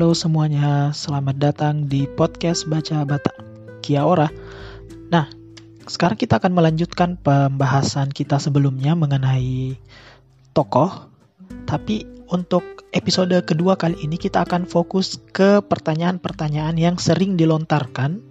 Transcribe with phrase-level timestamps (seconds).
[0.00, 3.36] Halo semuanya, selamat datang di podcast Baca Bata
[3.84, 4.32] Kia ora.
[5.12, 5.28] Nah,
[5.84, 9.76] sekarang kita akan melanjutkan pembahasan kita sebelumnya mengenai
[10.56, 11.12] tokoh.
[11.68, 18.24] Tapi untuk episode kedua kali ini kita akan fokus ke pertanyaan-pertanyaan yang sering dilontarkan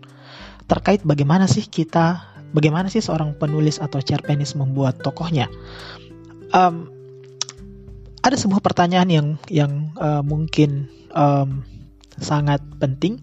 [0.66, 5.45] terkait bagaimana sih kita, bagaimana sih seorang penulis atau cerpenis membuat tokohnya.
[6.49, 6.98] Um,
[8.20, 11.64] ada sebuah pertanyaan yang yang uh, mungkin um,
[12.20, 13.20] sangat penting.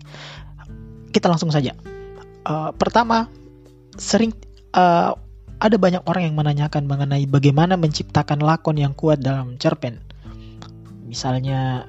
[1.12, 1.76] Kita langsung saja.
[2.46, 3.28] Uh, pertama,
[3.96, 4.32] sering
[4.76, 5.16] uh,
[5.56, 10.04] ada banyak orang yang menanyakan mengenai bagaimana menciptakan lakon yang kuat dalam cerpen.
[11.06, 11.86] Misalnya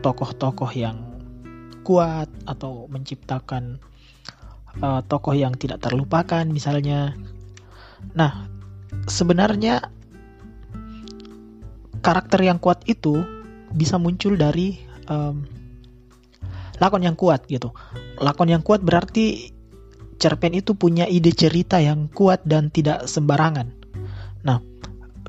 [0.00, 0.98] tokoh-tokoh uh, yang
[1.86, 3.78] kuat atau menciptakan
[4.80, 7.14] uh, tokoh yang tidak terlupakan misalnya.
[8.18, 8.50] Nah,
[9.06, 9.92] sebenarnya
[12.02, 13.22] karakter yang kuat itu
[13.72, 14.76] bisa muncul dari
[15.08, 15.46] um,
[16.82, 17.70] lakon yang kuat gitu.
[18.18, 19.54] Lakon yang kuat berarti
[20.18, 23.70] cerpen itu punya ide cerita yang kuat dan tidak sembarangan.
[24.42, 24.58] Nah,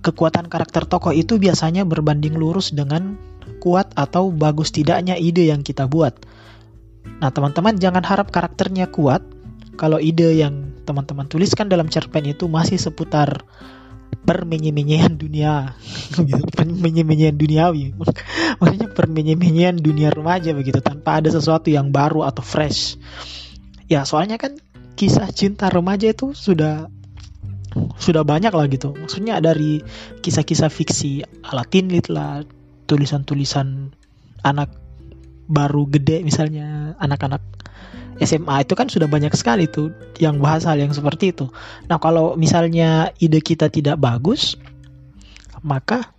[0.02, 3.16] kekuatan karakter tokoh itu biasanya berbanding lurus dengan
[3.64, 6.20] kuat atau bagus tidaknya ide yang kita buat.
[7.24, 9.24] Nah, teman-teman jangan harap karakternya kuat
[9.80, 13.48] kalau ide yang teman-teman tuliskan dalam cerpen itu masih seputar
[14.17, 15.73] permenye-menyean dunia.
[16.30, 17.97] Gitu permenye-menyean duniawi.
[18.61, 22.97] Maksudnya permenye-menyean dunia remaja begitu tanpa ada sesuatu yang baru atau fresh.
[23.89, 24.58] Ya soalnya kan
[24.94, 26.88] kisah cinta remaja itu sudah
[27.97, 28.94] sudah banyak lah gitu.
[28.94, 29.81] Maksudnya dari
[30.22, 32.45] kisah-kisah fiksi ala tinlit lah
[32.86, 33.89] tulisan-tulisan
[34.45, 34.70] anak
[35.48, 37.44] baru gede misalnya anak-anak
[38.24, 41.52] SMA itu kan sudah banyak sekali tuh yang bahas hal yang seperti itu.
[41.92, 44.56] Nah kalau misalnya ide kita tidak bagus,
[45.64, 46.12] maka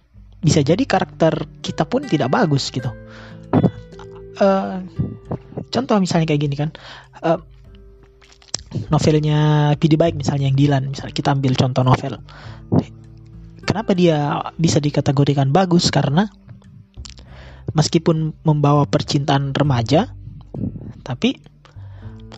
[0.44, 2.92] bisa jadi karakter kita pun tidak bagus gitu.
[4.34, 4.82] Uh,
[5.70, 6.70] contoh misalnya kayak gini kan,
[7.22, 7.40] uh,
[8.90, 12.20] novelnya PD Baik misalnya yang Dilan, misalnya kita ambil contoh novel.
[13.64, 15.88] Kenapa dia bisa dikategorikan bagus?
[15.88, 16.28] Karena
[17.72, 20.12] meskipun membawa percintaan remaja,
[21.00, 21.53] tapi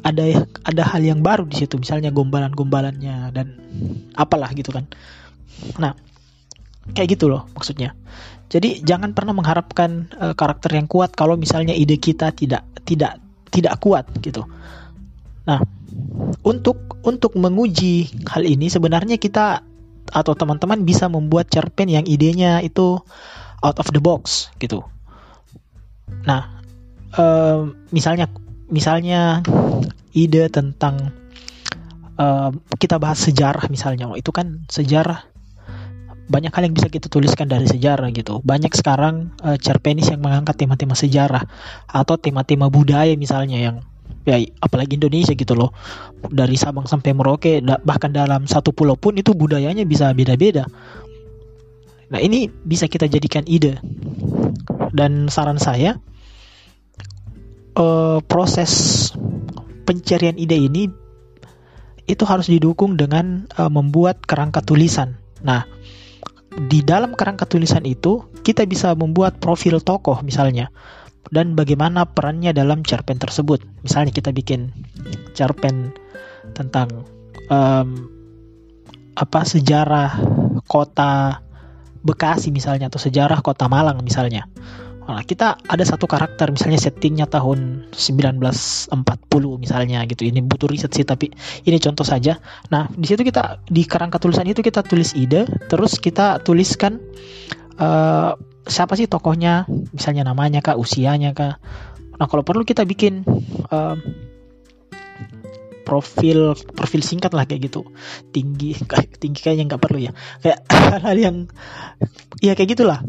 [0.03, 1.81] ada ada hal yang baru di situ.
[1.81, 3.47] Misalnya gombalan-gombalannya dan
[4.17, 4.89] apalah gitu kan.
[5.81, 5.97] Nah
[6.93, 7.97] kayak gitu loh maksudnya.
[8.47, 13.19] Jadi jangan pernah mengharapkan uh, karakter yang kuat kalau misalnya ide kita tidak tidak
[13.51, 14.47] tidak kuat gitu.
[15.49, 15.59] Nah
[16.47, 19.67] untuk untuk menguji hal ini sebenarnya kita
[20.07, 23.03] atau teman-teman bisa membuat cerpen yang idenya itu
[23.67, 24.87] out of the box gitu.
[26.23, 26.63] Nah
[27.19, 28.31] uh, misalnya
[28.71, 29.43] misalnya
[30.17, 31.13] ide tentang
[32.17, 32.51] uh,
[32.81, 34.11] kita bahas sejarah misalnya.
[34.17, 35.29] Itu kan sejarah.
[36.27, 38.43] Banyak hal yang bisa kita tuliskan dari sejarah gitu.
[38.43, 41.47] Banyak sekarang uh, cerpenis yang mengangkat tema-tema sejarah
[41.87, 43.77] atau tema-tema budaya misalnya yang
[44.27, 45.71] ya apalagi Indonesia gitu loh.
[46.27, 50.67] Dari Sabang sampai Merauke bahkan dalam satu pulau pun itu budayanya bisa beda-beda.
[52.11, 53.79] Nah ini bisa kita jadikan ide.
[54.91, 56.01] Dan saran saya
[57.77, 59.13] uh, proses
[59.87, 60.91] pencarian ide ini
[62.07, 65.19] itu harus didukung dengan uh, membuat kerangka tulisan.
[65.43, 65.67] Nah,
[66.57, 70.73] di dalam kerangka tulisan itu kita bisa membuat profil tokoh misalnya
[71.29, 73.63] dan bagaimana perannya dalam cerpen tersebut.
[73.83, 74.71] Misalnya kita bikin
[75.35, 75.93] cerpen
[76.55, 77.05] tentang
[77.51, 78.09] um,
[79.17, 80.17] apa sejarah
[80.69, 81.43] kota
[82.07, 84.47] Bekasi misalnya atau sejarah kota Malang misalnya.
[85.07, 88.91] Nah, kita ada satu karakter misalnya settingnya tahun 1940
[89.63, 90.27] misalnya gitu.
[90.27, 91.31] Ini butuh riset sih tapi
[91.63, 92.43] ini contoh saja.
[92.75, 96.99] Nah, di situ kita di kerangka tulisan itu kita tulis ide, terus kita tuliskan
[97.79, 98.35] uh,
[98.67, 101.63] siapa sih tokohnya, misalnya namanya kah, usianya kah.
[102.19, 103.23] Nah, kalau perlu kita bikin
[103.71, 103.95] uh,
[105.87, 107.87] profil profil singkat lah kayak gitu
[108.35, 108.75] tinggi
[109.23, 110.13] tinggi kayaknya nggak perlu ya
[110.43, 110.59] kayak
[110.91, 111.37] hal-hal yang
[112.43, 113.07] ya kayak gitulah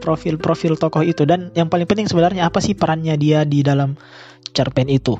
[0.00, 1.26] profil-profil tokoh itu.
[1.28, 3.98] Dan yang paling penting sebenarnya apa sih perannya dia di dalam
[4.54, 5.18] cerpen itu?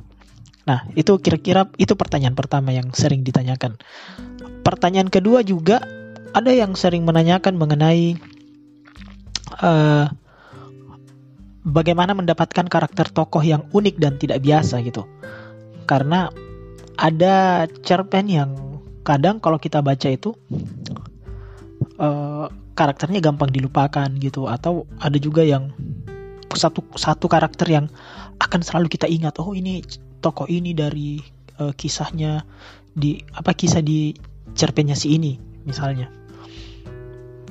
[0.68, 3.80] Nah itu kira-kira itu pertanyaan pertama yang sering ditanyakan.
[4.62, 5.80] Pertanyaan kedua juga
[6.36, 8.20] ada yang sering menanyakan mengenai
[9.64, 10.12] uh,
[11.64, 15.08] bagaimana mendapatkan karakter tokoh yang unik dan tidak biasa gitu.
[15.88, 16.28] Karena
[17.00, 18.50] ada cerpen yang
[19.08, 20.36] kadang kalau kita baca itu
[21.96, 22.27] uh,
[22.78, 24.46] karakternya gampang dilupakan gitu.
[24.46, 25.74] Atau ada juga yang
[26.54, 27.86] satu satu karakter yang
[28.38, 29.82] akan selalu kita ingat oh ini
[30.22, 31.18] tokoh ini dari
[31.58, 32.46] uh, kisahnya
[32.94, 34.14] di apa kisah di
[34.54, 35.34] cerpennya si ini
[35.66, 36.06] misalnya.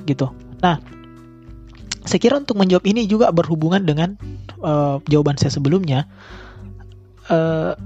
[0.08, 0.26] Gitu.
[0.64, 0.80] Nah
[2.08, 4.16] saya kira untuk menjawab ini juga berhubungan dengan
[4.64, 6.08] uh, jawaban saya sebelumnya,
[7.28, 7.76] uh,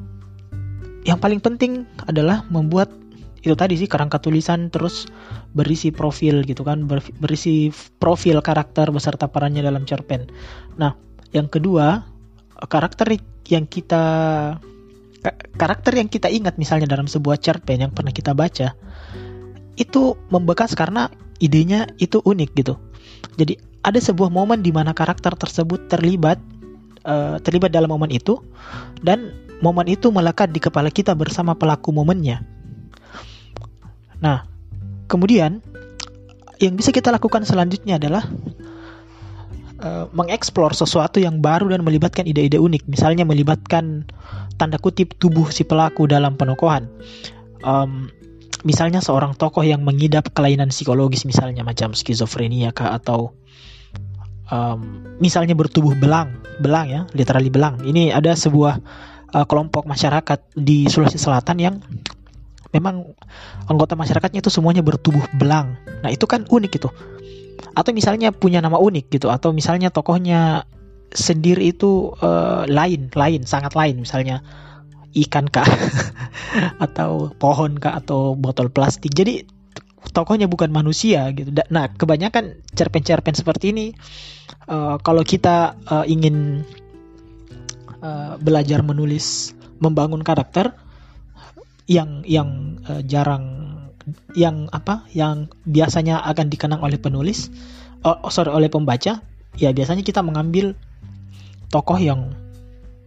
[1.03, 3.02] yang paling penting adalah membuat
[3.43, 5.11] itu tadi sih kerangka tulisan terus
[5.51, 6.87] berisi profil gitu kan
[7.19, 10.31] berisi profil karakter beserta perannya dalam cerpen.
[10.79, 10.95] Nah,
[11.35, 12.07] yang kedua
[12.71, 13.19] karakter
[13.51, 14.05] yang kita
[15.59, 18.75] karakter yang kita ingat misalnya dalam sebuah cerpen yang pernah kita baca
[19.75, 21.11] itu membekas karena
[21.43, 22.79] idenya itu unik gitu.
[23.35, 26.39] Jadi ada sebuah momen di mana karakter tersebut terlibat
[27.03, 28.39] uh, terlibat dalam momen itu
[29.03, 32.62] dan momen itu melekat di kepala kita bersama pelaku momennya.
[34.23, 34.47] Nah,
[35.11, 35.59] kemudian
[36.63, 38.23] yang bisa kita lakukan selanjutnya adalah
[39.83, 42.87] uh, mengeksplor sesuatu yang baru dan melibatkan ide-ide unik.
[42.87, 44.07] Misalnya melibatkan
[44.57, 46.87] tanda kutip tubuh si pelaku dalam penokohan.
[47.67, 48.15] Um,
[48.63, 53.35] misalnya seorang tokoh yang mengidap kelainan psikologis misalnya macam skizofrenia kah atau
[54.47, 57.83] um, misalnya bertubuh belang, belang ya, literally belang.
[57.83, 58.79] Ini ada sebuah
[59.35, 61.75] uh, kelompok masyarakat di Sulawesi Selatan yang
[62.73, 63.15] memang
[63.69, 65.77] anggota masyarakatnya itu semuanya bertubuh belang.
[66.01, 66.89] Nah, itu kan unik itu.
[67.77, 70.65] Atau misalnya punya nama unik gitu atau misalnya tokohnya
[71.13, 74.41] sendiri itu uh, lain, lain, sangat lain misalnya
[75.13, 75.69] ikan kah
[76.85, 79.13] atau pohon kah atau botol plastik.
[79.13, 79.45] Jadi
[80.11, 81.53] tokohnya bukan manusia gitu.
[81.71, 83.87] Nah, kebanyakan cerpen-cerpen seperti ini
[84.67, 86.67] uh, kalau kita uh, ingin
[88.03, 90.75] uh, belajar menulis membangun karakter
[91.93, 93.61] yang yang uh, jarang
[94.33, 97.53] yang apa yang biasanya akan dikenang oleh penulis
[98.03, 99.21] oh, oh sorry oleh pembaca
[99.61, 100.73] ya biasanya kita mengambil
[101.73, 102.33] tokoh yang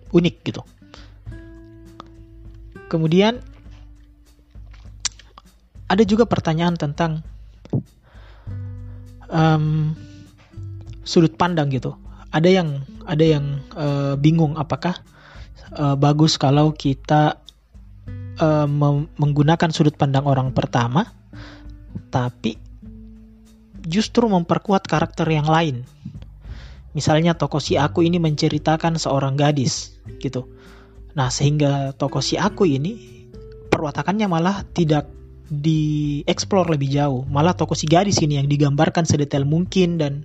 [0.10, 0.62] unik gitu.
[2.90, 3.42] Kemudian
[5.86, 7.22] ada juga pertanyaan tentang
[9.30, 9.94] um,
[11.06, 11.94] sudut pandang gitu.
[12.34, 12.70] Ada yang
[13.06, 13.46] ada yang
[13.78, 14.98] uh, bingung apakah
[15.78, 17.38] uh, bagus kalau kita
[18.40, 18.68] uh,
[19.20, 21.12] menggunakan sudut pandang orang pertama,
[22.10, 22.60] tapi
[23.86, 25.86] justru memperkuat karakter yang lain.
[26.96, 30.48] Misalnya tokoh si aku ini menceritakan seorang gadis, gitu.
[31.16, 33.26] Nah, sehingga tokoh si aku ini
[33.68, 35.12] perwatakannya malah tidak
[35.52, 37.28] dieksplor lebih jauh.
[37.28, 40.24] Malah tokoh si gadis ini yang digambarkan sedetail mungkin dan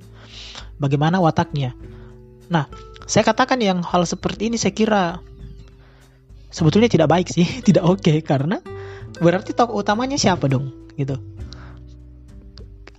[0.79, 1.75] bagaimana wataknya.
[2.51, 2.67] Nah,
[3.05, 5.03] saya katakan yang hal seperti ini saya kira
[6.51, 8.61] sebetulnya tidak baik sih, tidak oke okay, karena
[9.19, 11.17] berarti tokoh utamanya siapa dong gitu.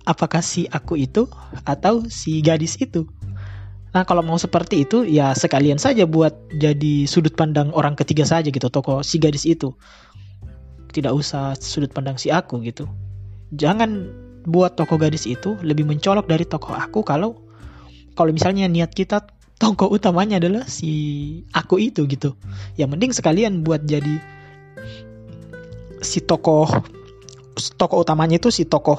[0.02, 1.30] Apakah si aku itu
[1.62, 3.06] atau si gadis itu?
[3.92, 8.48] Nah kalau mau seperti itu ya sekalian saja buat jadi sudut pandang orang ketiga saja
[8.50, 9.76] gitu tokoh si gadis itu.
[10.92, 12.90] Tidak usah sudut pandang si aku gitu.
[13.54, 14.10] Jangan
[14.42, 17.38] buat tokoh gadis itu lebih mencolok dari tokoh aku kalau
[18.18, 19.22] kalau misalnya niat kita
[19.62, 20.90] tokoh utamanya adalah si
[21.54, 22.34] aku itu gitu.
[22.74, 24.18] Ya mending sekalian buat jadi
[26.02, 26.66] si tokoh
[27.78, 28.98] tokoh utamanya itu si tokoh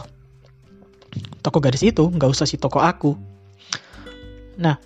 [1.44, 3.12] tokoh gadis itu nggak usah si tokoh aku.
[4.56, 4.80] Nah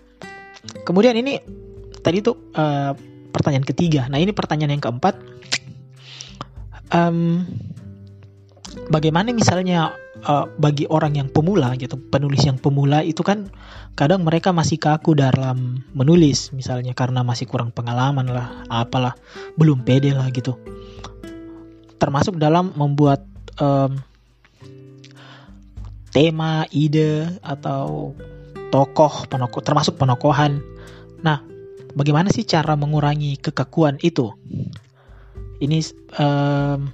[0.81, 1.37] kemudian ini
[2.01, 2.97] tadi tuh uh,
[3.29, 4.09] pertanyaan ketiga.
[4.09, 5.13] Nah ini pertanyaan yang keempat.
[6.89, 7.45] Um,
[8.87, 13.51] bagaimana misalnya uh, bagi orang yang pemula gitu, penulis yang pemula itu kan
[13.93, 19.15] kadang mereka masih kaku dalam menulis misalnya karena masih kurang pengalaman lah, apalah,
[19.59, 20.55] belum pede lah gitu.
[21.97, 23.25] Termasuk dalam membuat
[23.57, 23.97] um,
[26.13, 28.13] tema, ide atau
[28.69, 30.61] tokoh, penokoh, termasuk penokohan.
[31.21, 31.41] Nah,
[31.97, 34.33] bagaimana sih cara mengurangi kekakuan itu?
[35.57, 35.77] Ini
[36.21, 36.93] um,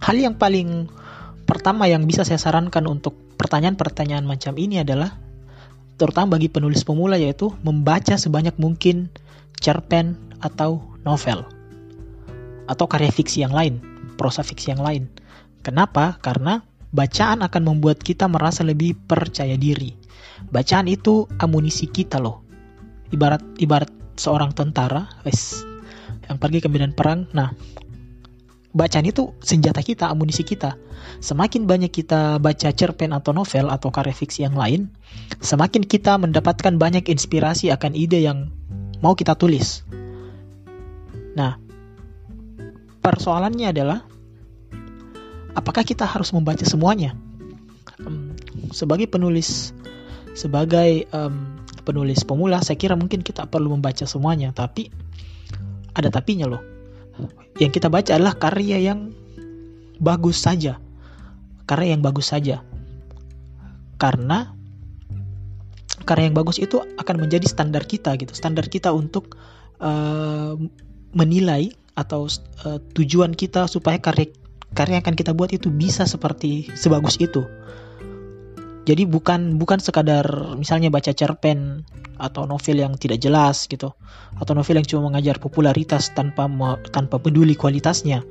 [0.00, 0.88] hal yang paling
[1.44, 5.16] pertama yang bisa saya sarankan untuk pertanyaan-pertanyaan macam ini adalah
[6.00, 9.12] terutama bagi penulis pemula yaitu membaca sebanyak mungkin
[9.60, 11.44] cerpen atau novel
[12.70, 13.82] atau karya fiksi yang lain,
[14.14, 15.10] prosa fiksi yang lain.
[15.60, 16.16] Kenapa?
[16.22, 16.62] Karena
[16.94, 19.92] bacaan akan membuat kita merasa lebih percaya diri.
[20.48, 22.40] Bacaan itu amunisi kita loh.
[23.10, 25.66] Ibarat ibarat seorang tentara, wes
[26.30, 27.26] yang pergi ke medan perang.
[27.34, 27.50] Nah,
[28.70, 30.78] bacaan itu senjata kita, amunisi kita.
[31.18, 34.92] Semakin banyak kita baca cerpen atau novel atau karya fiksi yang lain,
[35.42, 38.54] semakin kita mendapatkan banyak inspirasi akan ide yang
[39.02, 39.82] mau kita tulis.
[41.34, 41.58] Nah,
[43.02, 43.98] persoalannya adalah
[45.56, 47.18] apakah kita harus membaca semuanya?
[48.70, 49.74] Sebagai penulis,
[50.38, 54.94] sebagai um, penulis pemula, saya kira mungkin kita perlu membaca semuanya, tapi
[55.90, 56.69] ada tapinya loh
[57.58, 59.12] yang kita baca adalah karya yang
[60.00, 60.80] bagus saja.
[61.68, 62.64] Karya yang bagus saja.
[64.00, 64.56] Karena
[66.08, 69.36] karya yang bagus itu akan menjadi standar kita gitu standar kita untuk
[69.78, 70.56] uh,
[71.14, 72.26] menilai atau
[72.66, 74.32] uh, tujuan kita supaya karya
[74.74, 77.44] karya yang akan kita buat itu bisa seperti sebagus itu
[78.90, 81.86] jadi bukan bukan sekadar misalnya baca cerpen
[82.18, 83.94] atau novel yang tidak jelas gitu
[84.34, 86.50] atau novel yang cuma mengajar popularitas tanpa
[86.90, 88.26] tanpa peduli kualitasnya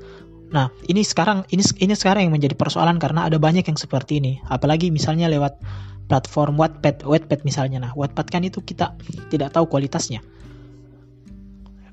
[0.49, 4.41] Nah, ini sekarang ini ini sekarang yang menjadi persoalan karena ada banyak yang seperti ini.
[4.49, 5.61] Apalagi misalnya lewat
[6.09, 7.77] platform Wattpad, Wattpad misalnya.
[7.85, 8.97] Nah, Wattpad kan itu kita
[9.29, 10.25] tidak tahu kualitasnya.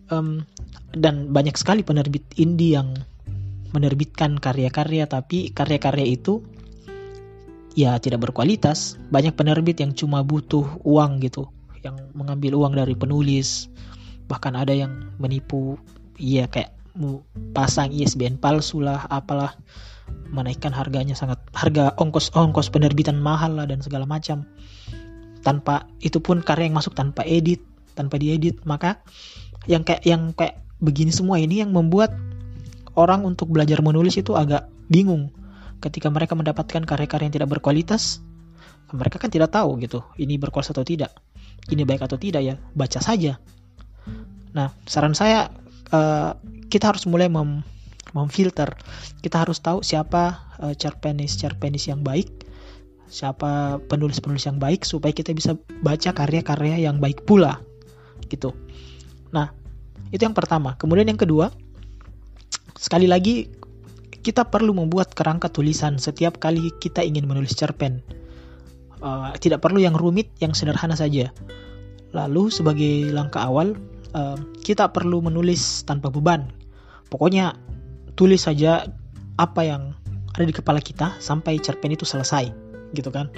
[0.09, 0.49] Um,
[0.97, 2.97] dan banyak sekali penerbit indie yang
[3.77, 6.41] menerbitkan karya-karya tapi karya-karya itu
[7.77, 8.97] ya tidak berkualitas.
[9.13, 11.53] Banyak penerbit yang cuma butuh uang gitu,
[11.85, 13.69] yang mengambil uang dari penulis.
[14.27, 15.79] Bahkan ada yang menipu
[16.17, 16.75] iya kayak
[17.53, 19.53] pasang ISBN palsu lah apalah
[20.33, 24.49] menaikkan harganya sangat harga ongkos ongkos penerbitan mahal lah dan segala macam
[25.45, 27.63] tanpa itu pun karya yang masuk tanpa edit
[27.95, 28.99] tanpa diedit maka
[29.71, 32.15] yang kayak yang kayak begini semua ini yang membuat
[32.97, 35.31] orang untuk belajar menulis itu agak bingung
[35.83, 38.23] ketika mereka mendapatkan karya-karya yang tidak berkualitas
[38.95, 41.13] mereka kan tidak tahu gitu ini berkualitas atau tidak
[41.69, 43.39] ini baik atau tidak ya baca saja
[44.57, 45.53] nah saran saya
[45.91, 46.39] uh,
[46.71, 47.63] kita harus mulai mem
[48.17, 48.73] memfilter.
[49.21, 52.49] Kita harus tahu siapa uh, cerpenis cerpenis yang baik,
[53.13, 57.61] siapa penulis-penulis yang baik supaya kita bisa baca karya-karya yang baik pula.
[58.33, 58.57] Gitu.
[59.37, 59.53] Nah,
[60.09, 60.81] itu yang pertama.
[60.81, 61.53] Kemudian yang kedua,
[62.79, 63.53] sekali lagi
[64.27, 68.03] kita perlu membuat kerangka tulisan setiap kali kita ingin menulis cerpen.
[68.99, 71.31] Uh, tidak perlu yang rumit, yang sederhana saja.
[72.11, 73.79] Lalu sebagai langkah awal,
[74.19, 74.35] uh,
[74.67, 76.51] kita perlu menulis tanpa beban.
[77.07, 77.55] Pokoknya
[78.19, 78.91] tulis saja
[79.39, 79.95] apa yang
[80.35, 82.51] ada di kepala kita sampai cerpen itu selesai,
[82.99, 83.31] gitu kan?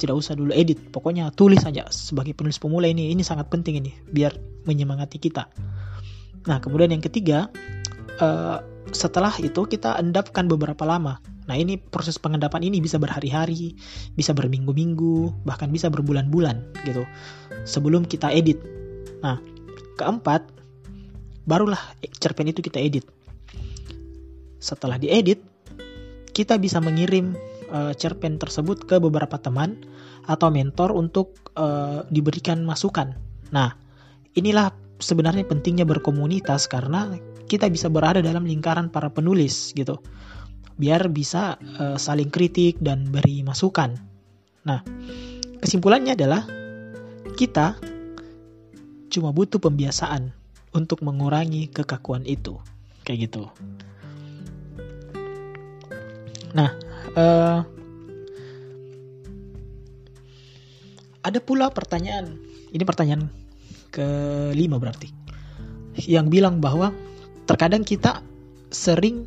[0.00, 1.92] Tidak usah dulu edit, pokoknya tulis saja.
[1.92, 4.32] Sebagai penulis pemula ini, ini sangat penting ini, biar
[4.64, 5.44] menyemangati kita.
[6.48, 7.52] Nah, kemudian yang ketiga,
[8.20, 8.62] uh,
[8.94, 11.18] setelah itu kita endapkan beberapa lama.
[11.46, 13.78] Nah, ini proses pengendapan ini bisa berhari-hari,
[14.18, 17.06] bisa berminggu-minggu, bahkan bisa berbulan-bulan gitu.
[17.62, 18.58] Sebelum kita edit.
[19.22, 19.38] Nah,
[19.96, 20.44] Keempat,
[21.48, 21.80] barulah
[22.20, 23.08] cerpen itu kita edit.
[24.60, 25.40] Setelah diedit,
[26.36, 27.32] kita bisa mengirim
[27.72, 29.88] uh, cerpen tersebut ke beberapa teman
[30.28, 33.16] atau mentor untuk uh, diberikan masukan.
[33.56, 33.72] Nah,
[34.36, 40.00] inilah sebenarnya pentingnya berkomunitas karena kita bisa berada dalam lingkaran para penulis gitu.
[40.76, 43.96] Biar bisa uh, saling kritik dan beri masukan.
[44.66, 44.82] Nah,
[45.62, 46.44] kesimpulannya adalah
[47.38, 47.78] kita
[49.08, 50.34] cuma butuh pembiasaan
[50.76, 52.60] untuk mengurangi kekakuan itu.
[53.06, 53.42] Kayak gitu.
[56.52, 56.74] Nah,
[57.16, 57.60] uh,
[61.24, 62.36] ada pula pertanyaan.
[62.74, 63.45] Ini pertanyaan
[63.96, 65.08] kelima berarti.
[65.96, 66.92] Yang bilang bahwa
[67.48, 68.20] terkadang kita
[68.68, 69.24] sering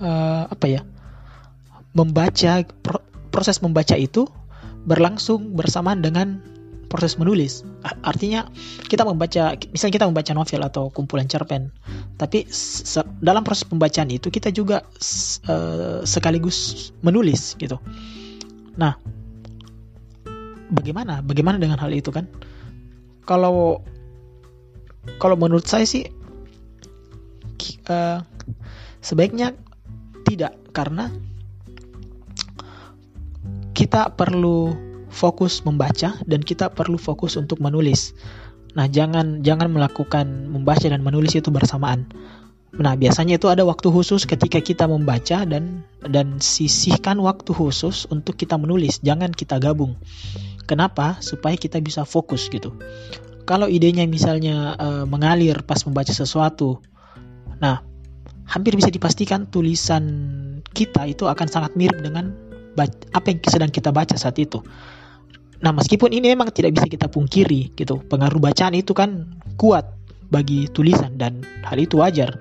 [0.00, 0.82] uh, apa ya?
[1.94, 2.66] membaca
[3.30, 4.26] proses membaca itu
[4.82, 6.42] berlangsung bersamaan dengan
[6.90, 7.66] proses menulis.
[8.02, 8.46] Artinya
[8.86, 11.74] kita membaca, misalnya kita membaca novel atau kumpulan cerpen,
[12.14, 12.46] tapi
[13.18, 14.86] dalam proses pembacaan itu kita juga
[15.50, 17.82] uh, sekaligus menulis gitu.
[18.78, 18.94] Nah,
[20.70, 21.18] bagaimana?
[21.22, 22.30] Bagaimana dengan hal itu kan?
[23.24, 23.80] Kalau
[25.20, 26.08] kalau menurut saya sih
[27.88, 28.20] uh,
[29.04, 29.52] sebaiknya
[30.24, 31.12] tidak karena
[33.74, 34.72] kita perlu
[35.10, 38.14] fokus membaca dan kita perlu fokus untuk menulis.
[38.74, 42.10] Nah, jangan jangan melakukan membaca dan menulis itu bersamaan.
[42.74, 48.34] Nah, biasanya itu ada waktu khusus ketika kita membaca dan dan sisihkan waktu khusus untuk
[48.34, 48.98] kita menulis.
[48.98, 49.94] Jangan kita gabung.
[50.64, 51.20] Kenapa?
[51.20, 52.76] Supaya kita bisa fokus gitu.
[53.44, 56.80] Kalau idenya misalnya uh, mengalir pas membaca sesuatu,
[57.60, 57.84] nah
[58.48, 60.04] hampir bisa dipastikan tulisan
[60.72, 62.32] kita itu akan sangat mirip dengan
[63.14, 64.64] apa yang sedang kita baca saat itu.
[65.64, 69.96] Nah, meskipun ini memang tidak bisa kita pungkiri gitu, pengaruh bacaan itu kan kuat
[70.28, 72.36] bagi tulisan dan hal itu wajar.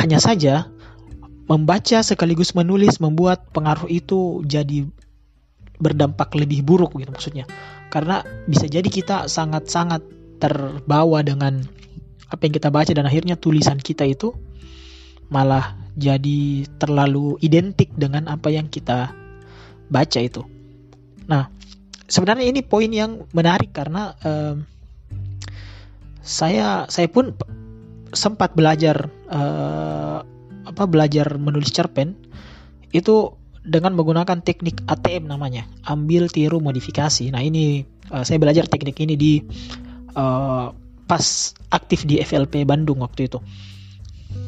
[0.00, 0.66] Hanya saja
[1.46, 4.88] membaca sekaligus menulis membuat pengaruh itu jadi
[5.80, 7.48] berdampak lebih buruk gitu maksudnya.
[7.88, 10.04] Karena bisa jadi kita sangat-sangat
[10.38, 11.64] terbawa dengan
[12.30, 14.30] apa yang kita baca dan akhirnya tulisan kita itu
[15.32, 19.10] malah jadi terlalu identik dengan apa yang kita
[19.90, 20.46] baca itu.
[21.26, 21.50] Nah,
[22.06, 24.14] sebenarnya ini poin yang menarik karena
[26.22, 27.34] saya saya pun
[28.14, 30.22] sempat belajar uh,
[30.66, 32.14] apa belajar menulis cerpen
[32.90, 37.28] itu dengan menggunakan teknik ATM namanya, ambil tiru modifikasi.
[37.28, 39.32] Nah ini uh, saya belajar teknik ini di
[40.16, 40.72] uh,
[41.04, 41.24] pas
[41.68, 43.38] aktif di FLP Bandung waktu itu.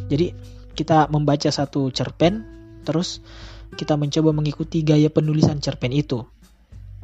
[0.09, 0.33] Jadi
[0.73, 2.45] kita membaca satu cerpen,
[2.89, 3.21] terus
[3.77, 6.25] kita mencoba mengikuti gaya penulisan cerpen itu.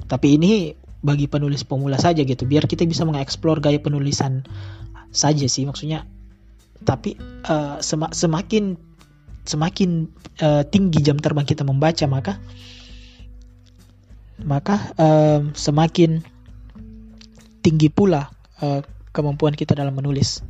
[0.09, 0.73] Tapi ini
[1.05, 4.49] bagi penulis pemula saja gitu, biar kita bisa mengeksplor gaya penulisan
[5.13, 6.09] saja sih maksudnya.
[6.81, 7.83] Tapi uh,
[8.15, 8.88] semakin
[9.49, 10.13] semakin
[10.45, 12.37] uh, tinggi jam terbang kita membaca maka
[14.45, 16.23] maka uh, semakin
[17.65, 18.31] tinggi pula
[18.63, 20.47] uh, kemampuan kita dalam menulis.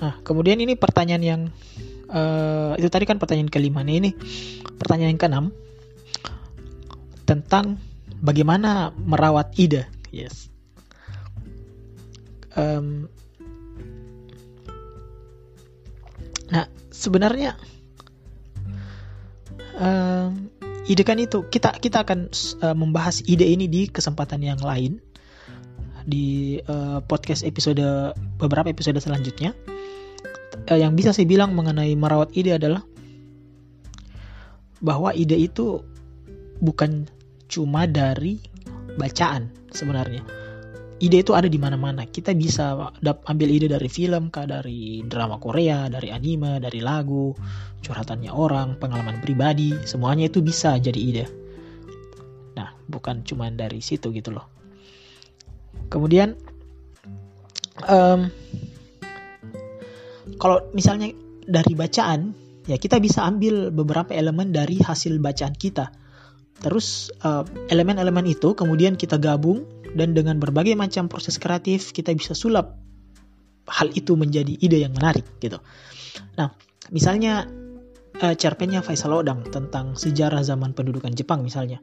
[0.00, 1.42] Nah, kemudian ini pertanyaan yang
[2.08, 4.10] uh, itu tadi kan pertanyaan kelima nih ini
[4.80, 5.46] pertanyaan yang keenam
[7.28, 7.76] tentang
[8.22, 9.84] bagaimana merawat ide.
[10.14, 10.48] Yes.
[12.56, 13.12] Um,
[16.50, 17.58] nah, sebenarnya
[19.78, 20.30] uh,
[20.86, 22.30] ide kan itu kita kita akan
[22.62, 25.02] uh, membahas ide ini di kesempatan yang lain
[26.06, 27.82] di uh, podcast episode
[28.38, 29.52] beberapa episode selanjutnya.
[30.70, 32.86] Uh, yang bisa saya bilang mengenai merawat ide adalah
[34.80, 35.82] bahwa ide itu
[36.62, 37.10] bukan
[37.50, 38.40] cuma dari
[38.96, 40.45] bacaan sebenarnya
[40.96, 42.08] ide itu ada di mana-mana.
[42.08, 47.36] Kita bisa ambil ide dari film, kah dari drama Korea, dari anime, dari lagu,
[47.84, 51.24] curhatannya orang, pengalaman pribadi, semuanya itu bisa jadi ide.
[52.56, 54.48] Nah, bukan cuma dari situ gitu loh.
[55.92, 56.32] Kemudian,
[57.84, 58.32] um,
[60.40, 61.12] kalau misalnya
[61.44, 62.32] dari bacaan,
[62.64, 65.92] ya kita bisa ambil beberapa elemen dari hasil bacaan kita.
[66.56, 67.12] Terus
[67.68, 72.76] elemen-elemen uh, itu kemudian kita gabung dan dengan berbagai macam proses kreatif kita bisa sulap
[73.66, 75.58] hal itu menjadi ide yang menarik gitu.
[76.38, 76.54] Nah,
[76.94, 77.48] misalnya
[78.22, 81.82] uh, cerpennya Faisal Odang tentang sejarah zaman pendudukan Jepang misalnya.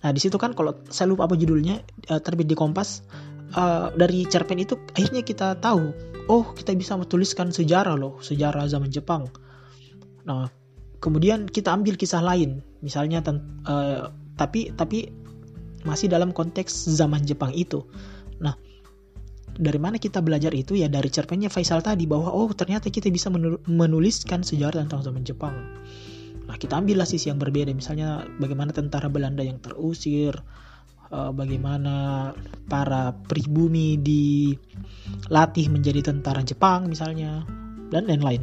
[0.00, 3.04] Nah, di situ kan kalau saya lupa apa judulnya uh, terbit di Kompas
[3.58, 5.92] uh, dari cerpen itu akhirnya kita tahu,
[6.30, 9.28] oh kita bisa menuliskan sejarah loh, sejarah zaman Jepang.
[10.24, 10.48] Nah,
[11.02, 15.25] kemudian kita ambil kisah lain, misalnya uh, tapi tapi
[15.86, 17.86] masih dalam konteks zaman Jepang itu.
[18.42, 18.58] Nah,
[19.56, 23.32] dari mana kita belajar itu ya dari cerpennya Faisal tadi bahwa oh ternyata kita bisa
[23.64, 25.54] menuliskan sejarah tentang zaman Jepang.
[26.46, 30.36] Nah, kita ambillah sisi yang berbeda misalnya bagaimana tentara Belanda yang terusir,
[31.10, 32.30] uh, bagaimana
[32.70, 37.42] para pribumi dilatih menjadi tentara Jepang misalnya
[37.90, 38.42] dan lain-lain.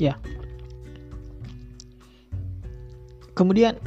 [0.00, 0.18] Ya.
[3.38, 3.78] Kemudian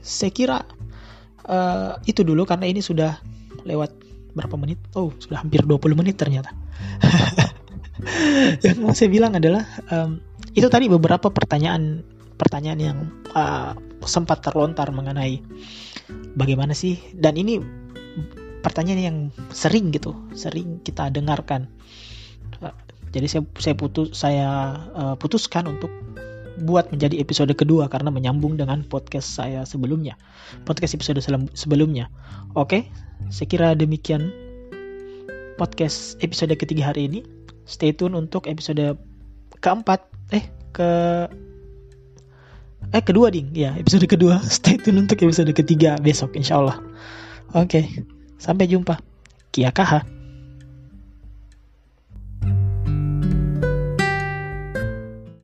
[0.00, 0.58] saya kira
[1.46, 3.20] uh, itu dulu karena ini sudah
[3.64, 3.92] lewat
[4.32, 4.78] berapa menit?
[4.96, 6.52] Oh, sudah hampir 20 menit ternyata.
[8.64, 10.20] yang mau saya bilang adalah um,
[10.56, 12.02] itu tadi beberapa pertanyaan
[12.40, 12.98] pertanyaan yang
[13.36, 13.76] uh,
[14.08, 15.44] sempat terlontar mengenai
[16.32, 17.60] bagaimana sih dan ini
[18.64, 19.18] pertanyaan yang
[19.52, 21.68] sering gitu, sering kita dengarkan.
[23.10, 24.48] Jadi saya saya putus saya
[24.94, 25.90] uh, putuskan untuk
[26.58, 30.18] buat menjadi episode kedua karena menyambung dengan podcast saya sebelumnya.
[30.66, 31.22] Podcast episode
[31.54, 32.10] sebelumnya.
[32.58, 32.90] Oke,
[33.30, 34.34] saya kira demikian
[35.54, 37.20] podcast episode ketiga hari ini.
[37.68, 38.98] Stay tune untuk episode
[39.62, 40.02] keempat.
[40.34, 40.90] Eh, ke
[42.90, 46.80] eh kedua ding ya episode kedua stay tune untuk episode ketiga besok insya Allah
[47.54, 47.86] oke
[48.40, 48.98] sampai jumpa
[49.54, 50.02] kia kaha